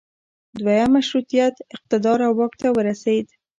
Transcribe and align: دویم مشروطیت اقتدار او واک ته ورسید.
دویم 0.59 0.89
مشروطیت 0.97 1.55
اقتدار 1.75 2.19
او 2.27 2.33
واک 2.39 2.53
ته 2.61 2.67
ورسید. 2.77 3.27